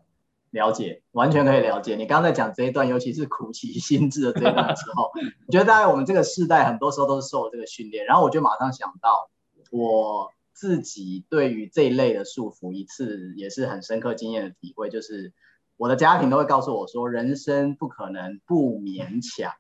[0.52, 1.96] 了解，完全可以了解。
[1.96, 5.12] 你刚才在讲这一段，尤其是苦其心志的这一段的时候，
[5.46, 8.06] 我觉得大概我们这个世代很多时候都是受这个训练。
[8.06, 9.30] 然后我就马上想到，
[9.72, 15.34] 我自己对于这一类的束缚，一次也是很深刻经验的体会，就是
[15.76, 19.52] 我的家庭都会告诉我说，人生不可能不勉强。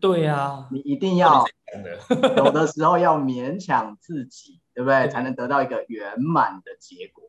[0.00, 1.44] 对呀、啊，你一定要
[2.36, 5.08] 有的时候要勉强自己，对不对？
[5.08, 7.24] 才能得到一个圆满的结果。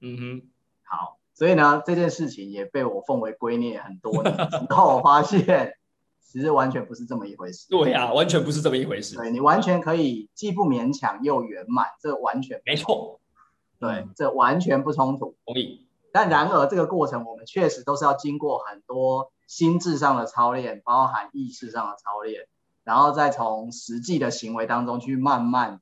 [0.00, 0.48] 嗯哼，
[0.84, 1.18] 好。
[1.34, 5.74] 所以呢，这件事情也被我奉为圭臬很多年之后，我发现
[6.20, 7.66] 其实完全不是这么一回事。
[7.70, 9.16] 对呀、啊，完全不是这么一回事。
[9.16, 13.20] 对，你完全可以既不勉强又圆满，这完全没错。
[13.78, 15.34] 对，这完全不冲突。
[15.46, 15.86] 同意。
[16.12, 22.46] 但然而，这个过程我们确实都是要经过很多心智上的操练，包含意识上的操练，
[22.84, 25.80] 然后再从实际的行为当中去慢慢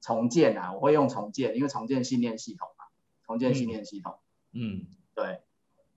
[0.00, 0.72] 重建啊。
[0.72, 2.86] 我会用重建，因为重建信念系统嘛，
[3.26, 4.18] 重建信念系统。
[4.54, 5.42] 嗯嗯，对，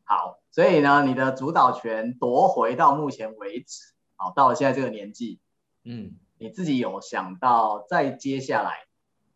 [0.03, 5.39] 好，所以呢，你的主导权夺回到目前为止，好，到了现在这个年纪，
[5.85, 8.73] 嗯，你自己有想到再接下来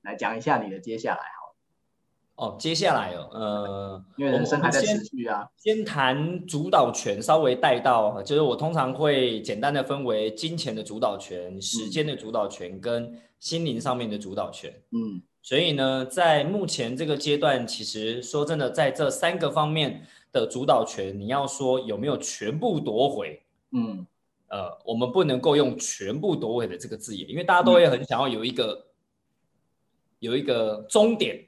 [0.02, 1.37] 来讲一下你的接下来好？
[2.38, 5.48] 哦，接下来哦，呃，因为人生还在持续啊。
[5.58, 14.72] 先谈主导权，稍微带到，就是我通常会简单的分为金钱的主导权、时间的主导权跟心灵上面的主导权。
[14.92, 15.22] 嗯。
[15.42, 23.42] 所以呢，在目前这个阶段，其实说真的，在这三个方面的主导权，你要说有没有全部夺回？
[23.72, 24.06] 嗯，
[24.50, 28.84] 呃，我们不能够用全部夺回的这个字眼，因为大家都会很想要有一个、嗯、
[30.20, 31.47] 有一个终点啊。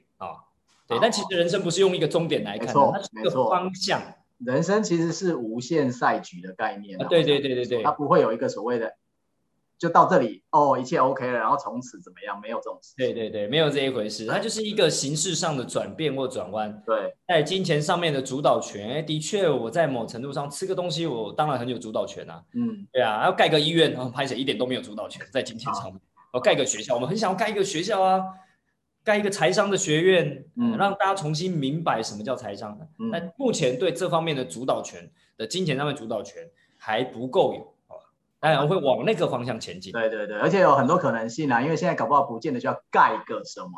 [0.90, 4.02] 对，但其实人生不是用一个终点来看的，它是一个方向。
[4.38, 7.00] 人生其实是无限赛局的概念。
[7.00, 8.94] 啊、对对对对对，它不会有一个所谓的。
[9.78, 12.38] 就到这里哦，一切 OK 了，然后从此怎么样？
[12.38, 12.92] 没有这种事。
[12.98, 16.82] 对对对，没有这一回事，它就是一个形式上的转变或转弯。
[16.84, 22.42] 对，在金钱上面的主导权，哎，的确，我在某程度上吃个东西，我当然很有主导权啊。
[22.52, 25.98] 嗯，对啊，要盖个医院，然后拍摄一点都没有主导权在金钱上面。
[26.34, 28.22] 哦，盖个学校，我们很想要盖一个学校啊，
[29.04, 32.78] 盖一个财商的学院，嗯，让大家重新明白什么叫财商。
[32.98, 37.74] 嗯，但目前对这方面的主导权的金钱上面主导权还不够有。
[38.42, 39.92] 当然会往那个方向前进。
[39.92, 43.70] 对对对，而且有很多可能性啊，因为现在搞不好不见得就要盖个什么。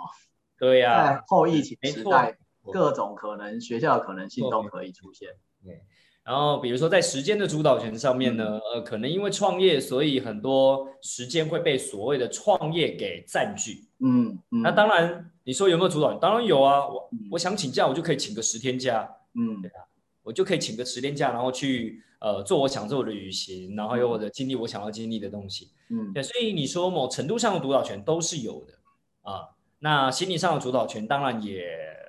[0.56, 2.38] 对呀、啊，在后疫情时代，
[2.72, 5.30] 各种可能学校的可能性都可以出现。
[5.64, 5.82] 对，
[6.24, 13.85] 然后比如说在时间的主导权上面呢，嗯、呃，可能因为创业，所以很多时间会被所谓的创业给占据。
[14.00, 14.62] 嗯嗯。
[14.62, 16.20] 那当然，你说有没有主导权？
[16.20, 19.08] 当然有啊，我、嗯、我想请假，我就可以请个十天假。
[19.35, 19.85] 嗯，对啊，
[20.22, 22.02] 我就可以请个十天假，然后去。
[22.22, 28.74] 呃，做我想做的旅行，然后有我的经历，我想要经历的东西，嗯，对，所以你说某程度上的主导权都是有的
[29.22, 29.48] 啊。
[29.80, 31.66] 那心理上的主导权当然也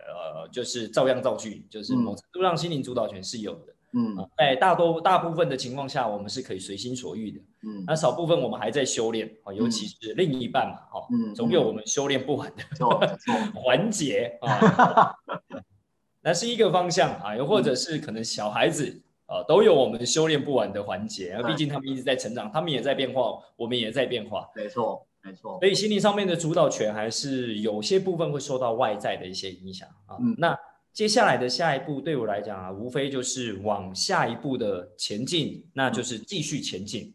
[0.08, 12.64] 呃，就是照样造句，就是某程度上心灵主导权是有的，嗯，啊、在大多大部分的情况下，我们是可以随心所欲的，嗯，那少部分我们还在修炼啊，尤其是另一半嘛，哈、嗯，总有我们修炼不完的。
[13.56, 15.14] 环节啊，
[16.22, 19.02] 那是一个方向啊，又或者是可能小孩子。
[19.26, 24.48] 啊，都有我们修炼不完的环节，毕竟他们一直在成长，他们也在变化，我们也在变化。
[24.54, 25.58] 没错，没错。
[25.60, 30.18] 所以心理上面的主导权还是有些部分会受到外在的一些影响啊。
[30.20, 30.56] 嗯，那
[30.94, 37.14] 接下来的下一步对我来讲啊，无非就是往下一步的前进，那就是继续前进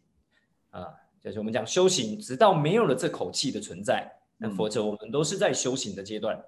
[0.69, 0.85] 啊，
[1.21, 6.39] 就是我们讲修行，直到没有了这口气的存在，那否则我们都是在修行的阶段。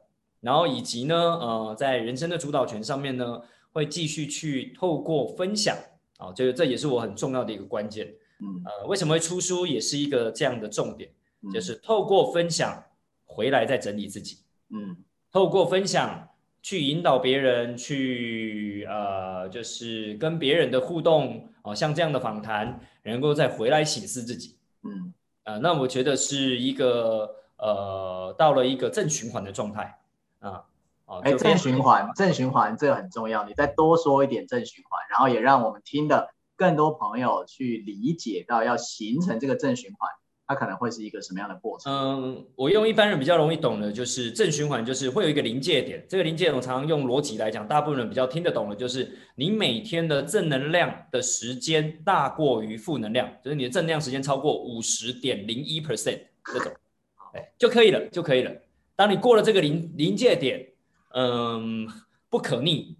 [0.41, 3.41] 然后以及呢，呃，在人生的主导权上面呢。
[3.73, 5.77] 会继续去透过分享
[6.17, 8.05] 啊，这个这也是我很重要的一个关键。
[8.41, 11.09] 嗯，呃，为什么会出书也是一个这样的重点，
[11.53, 12.83] 就是透过分享
[13.23, 14.39] 回来再整理自己。
[14.71, 14.97] 嗯，
[15.31, 16.27] 透过分享
[16.62, 24.58] 去引导别人去呃，就是跟别人的互动啊，像这样的访谈，能够再回来省思自己。
[24.84, 30.00] 嗯，呃，那我觉得是一个呃，到了一个正循环的状态
[30.39, 30.65] 啊。
[31.06, 33.43] 哦哎，正循环，正循环这个很重要。
[33.43, 40.09] 你再多说一点正循环，然后也让我们听的更多朋友去理解到，要形成这个正循环，
[40.52, 41.93] 它可能会是一个什么样的过程？
[41.93, 46.06] 嗯，我用一般人比较容易懂的，就是正循环，就是会有一个临界点。
[46.10, 56.74] 这个临界点我常常用逻辑来讲，大部分人比较听得懂的，就是你每天的正能量的时间大过于负能量，就是你的正能量时间超过五十点零一 percent 这种，
[57.34, 58.52] 哎，就可以了，就可以了。
[58.95, 60.68] 当你过了这个临临界点。
[61.14, 61.89] 嗯，
[62.30, 62.95] 不可逆，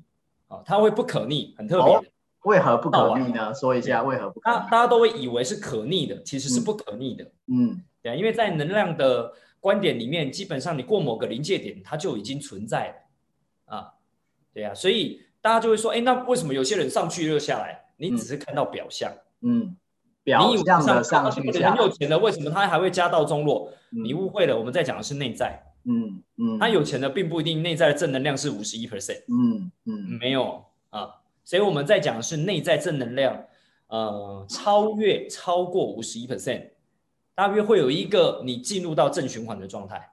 [0.50, 2.11] 啊，它会不可逆，很特别。
[2.42, 3.54] 哦，为何不可逆呢？
[3.54, 4.58] 说一下为何不可逆？
[4.58, 7.32] 大大家都会以为是可逆的，其实是不可逆的。
[7.48, 13.76] 嗯，对，因为在能量的观点里面，基本上你过某个临界点，它就已经存在了。
[13.78, 13.94] 啊，
[14.54, 17.86] 对呀、啊，所以大家就会说，哎，那为什么有些人上去又下来？
[17.98, 19.78] 你只是看到表象，嗯，
[20.24, 23.72] 表象的上去下来，很有钱的，为什么他还会家道中落？
[23.92, 31.21] 嗯、你误会了，我们在讲的是内在，嗯嗯，他有钱的并不一定内在的正能量是五十一 percent，嗯嗯，没有啊，
[31.52, 33.44] 所以我们在讲的是内在正能量，
[33.88, 36.70] 呃，超越超过五十一 percent。
[37.36, 40.12] 大约会有一个你进入到正循环的状态，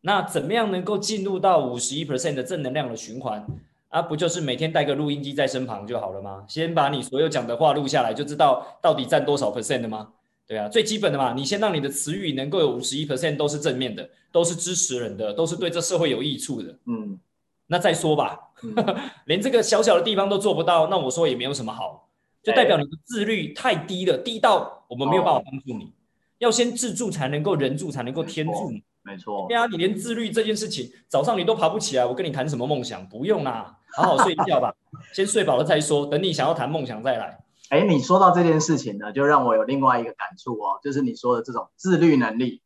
[0.00, 3.46] 那怎么样能够进入到五十一 percent 的正能量的循环
[3.88, 4.02] 啊？
[4.02, 6.44] 不就是每天带个录音机在身旁就好了吗？
[6.48, 10.12] 先把你所有讲的话录下来，就知道到底占多少 percent 的吗？
[10.44, 16.76] 对啊，最基本的嘛，你先让你的词语能够有五十一 percent 都是正面的，都是支持人的，都是对这社会有益处的。
[16.86, 17.16] 嗯，
[17.66, 18.74] 那再说吧，嗯、
[19.26, 22.08] 连这个小小的地方都做不到，那我说也没有什么好，
[22.42, 25.84] 就代表你的自律太低了，低到我们没有办法帮助你。
[25.84, 25.92] 哦
[26.38, 28.70] 要先自助才能够人助，才能够天助。
[29.02, 33.08] 没错，对啊，你连自律这件事情，早上你都爬不起来，我跟你谈什么梦想？
[33.08, 34.74] 不用啦，好好睡觉吧，
[35.14, 36.04] 先睡饱了再说。
[36.04, 37.38] 等你想要谈梦想再来。
[37.70, 42.60] 哎，你说到这件事情呢，就让我有另外一个感触哦，就是你说的这种自律能力。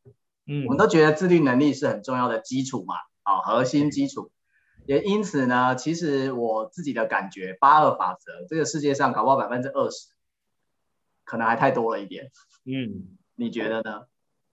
[0.46, 4.30] 嗯，我们都觉得自律能力是很重要的基础嘛，好，核心基础。
[4.89, 10.09] 也因此呢，其实我自己的感觉，八二法则，这个世界上搞不好百分之二十，
[11.24, 12.30] 可能还太多了一点。
[12.64, 13.16] 嗯。
[13.41, 14.07] 你觉得呢？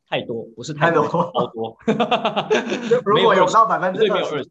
[0.07, 1.77] 太多，不是太多，太多超多。
[3.03, 4.43] 如果有到百分之二十，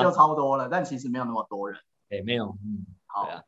[0.00, 0.68] 就超多了。
[0.70, 1.80] 但其实没有那么多人。
[2.10, 2.56] 哎，没有。
[2.62, 3.42] 嗯，好啊。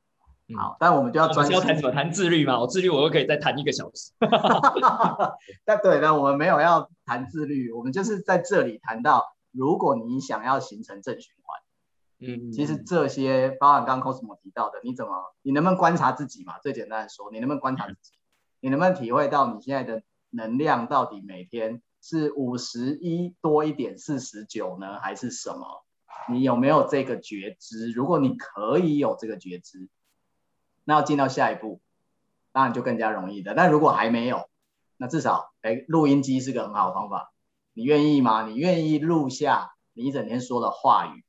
[0.57, 1.55] 好，但我们就要专心。
[1.55, 1.93] 要谈什么？
[1.93, 2.59] 谈自律嘛。
[2.59, 4.11] 我自律，我又可以再谈一个小时。
[5.65, 11.62] 但对的，我们没有要谈自律，我们就是在这里谈到，如果你想要形成正循环，
[12.25, 16.59] 嗯，其实这些包含刚刚 Cosmo 提到的，你怎么，你能不能观察自己嘛？
[16.61, 18.13] 最简单的说，你能不能观察自己？
[18.61, 20.03] 你能不能体会到你现在的？
[20.35, 25.85] 能量到底每天是五十一多一点四十九呢，还是什么？
[26.31, 27.93] 你有没有这个觉知？
[27.93, 29.91] 如果你可以有这个觉知，
[30.85, 31.83] 那要进到下一步，
[32.51, 33.53] 当然就更加容易的。
[33.55, 34.49] 但如果还没有，
[34.97, 37.35] 那至少哎，录音机是个很好的方法。
[37.75, 38.47] 你愿意吗？
[38.47, 41.27] 你愿意录下你一整天说的话语？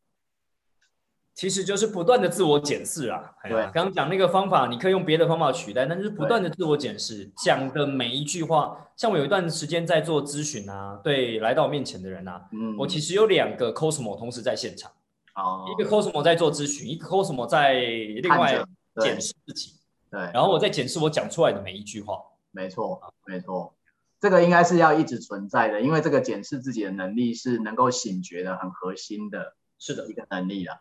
[1.34, 3.34] 其实就是不断的自我检视啊。
[3.44, 14.92] 对，刚刚讲那个方法，你可以用别的方法取代，但是不断的自我检视，讲的每一句话，像我有一段时间在做咨询啊，对来到我面前的人啊，嗯，我其实有两个 Cosmo 同时在现场，
[15.36, 18.64] 哦，一个 Cosmo 在做咨询，一个 Cosmo 在另外
[19.02, 19.74] 检视自己，
[20.12, 22.20] 对，然后我在检视我讲出来的每一句话，
[22.52, 23.74] 没错，没错，
[24.22, 30.08] 这个应该是要一直存在的，因为这个检视自己的能力是能够醒觉的很核心的，是的。
[30.08, 30.80] 一个能力了。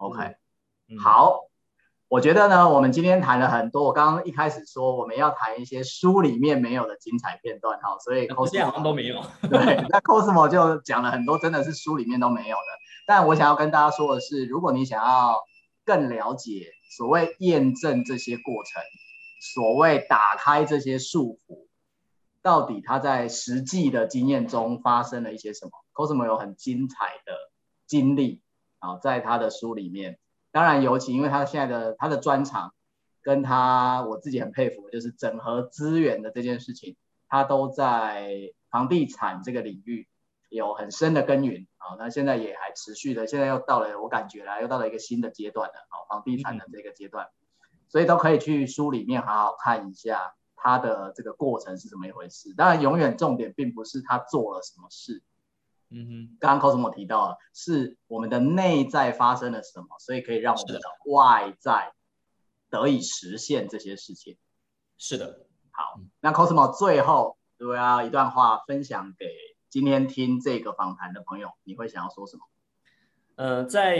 [0.00, 0.34] OK，、
[0.88, 1.40] 嗯、好，
[2.08, 3.84] 我觉得呢，我们今天谈了很多。
[3.84, 9.20] 我刚刚一开始说我们要谈一些书里面没有的精彩片段，哈，所以 Cosmo 好像都没有。
[9.50, 12.62] 对，那 Cosmo 就讲了很多，真的是书里面都没有的。
[13.06, 15.42] 但我想要跟大家说的是，如果你想要
[15.84, 18.82] 更了解所谓验证这些过程，
[19.54, 21.66] 所谓打开这些束缚，
[22.40, 27.34] 到底他在实际的经验中发生了一些什么？Cosmo 有很精彩的
[27.86, 28.40] 经历。
[28.80, 30.18] 啊，在他的书里面，
[30.50, 32.74] 当然尤其因为他现在的他的专长，
[33.22, 36.96] 跟他我自己很佩服就是整合资源的这件事情，
[37.28, 40.08] 他都在房地产这个领域
[40.48, 41.94] 有很深的耕耘啊。
[41.98, 47.28] 那现在也还持续的，现在又到了我感觉啦，又到了一个新的阶段了啊，房地产的这个阶段，
[47.88, 52.54] 所以都可以去书里面好好看一下他的这个过程是怎么一回事。
[52.54, 55.22] 当然，永远重点并不是他做了什么事。
[55.92, 61.92] 嗯哼，刚刚 Cosmo 提到了，是我们的内在发生了什么，所以可以让我们的外在
[62.70, 64.36] 得以实现这些事情。
[64.96, 69.26] 是的，好，那 Cosmo 最后如果要一段话分享给
[69.68, 72.42] 今天听这个访谈的朋友，你会想要说什么？
[73.34, 73.98] 呃，在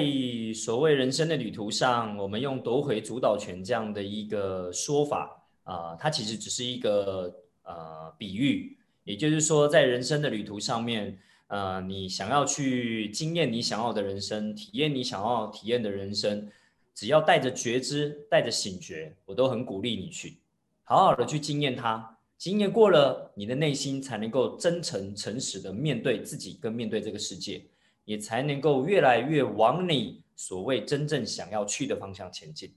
[0.55, 7.34] 所谓人生的旅途上，我们用夺回主导权这样的一个说法啊，呃，它其实只是一个
[7.64, 11.18] 呃比喻，也就是说，在人生的旅途上面。
[11.51, 16.49] 呃，你想要去经验你想要的人生，体验你想要体验的人生，
[16.95, 20.39] 只要带着觉知，带着醒觉，我都很鼓励你去，
[20.85, 22.17] 好好的去经验它。
[22.39, 27.65] 经验过了，你的内心才能够真诚、诚实的面对自己，跟面对这个世界，
[28.05, 32.73] 也才能够越来越往你所谓真正想要去的方向前进。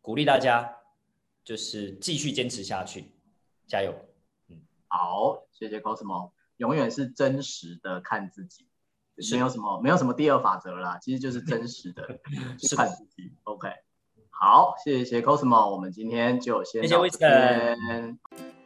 [0.00, 0.74] 鼓励大家，
[1.44, 3.04] 就是继续坚持下去，
[3.66, 3.94] 加油。
[4.48, 4.56] 嗯，
[4.88, 6.30] 好，谢谢 Cosmo。
[6.58, 8.66] 永远是真实的看自己，
[9.32, 12.20] 没有什么没有什么第二法则啦，其实就是真实 的
[12.58, 13.32] 去看自己。
[13.44, 13.68] OK，
[14.30, 18.18] 好，谢谢 Cosmo，我们今天就先到这边。
[18.30, 18.57] 谢谢